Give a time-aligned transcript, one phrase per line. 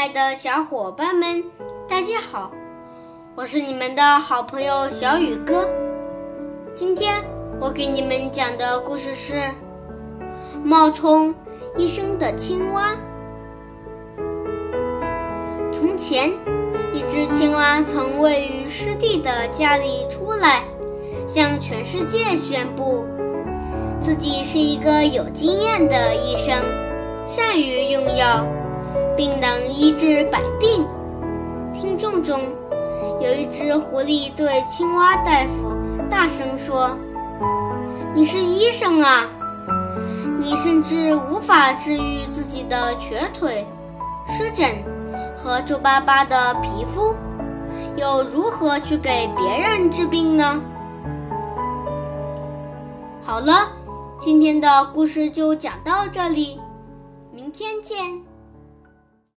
[0.00, 1.44] 亲爱的小伙伴们，
[1.86, 2.50] 大家好，
[3.34, 5.68] 我是你们的好朋友小雨哥。
[6.74, 7.22] 今天
[7.60, 9.34] 我给你们讲的故事是
[10.64, 11.34] 《冒充
[11.76, 12.96] 医生的青蛙》。
[15.70, 16.30] 从前，
[16.94, 20.62] 一只青蛙从位于湿地的家里出来，
[21.26, 23.04] 向全世界宣布
[24.00, 26.56] 自己是一个有经验的医生，
[27.26, 28.46] 善于用药。
[29.20, 30.88] 并能医治百病。
[31.74, 32.40] 听众中
[33.20, 35.76] 有一只狐狸对青蛙大夫
[36.08, 36.96] 大声说
[38.16, 39.28] ：“你是医生啊，
[40.38, 43.66] 你甚至无法治愈自己的瘸腿、
[44.26, 44.66] 湿疹
[45.36, 47.14] 和皱巴巴的皮肤，
[47.96, 50.58] 又如何去给别人治病呢？”
[53.20, 53.68] 好了，
[54.18, 56.58] 今天的故事就讲到这里，
[57.30, 58.29] 明天见。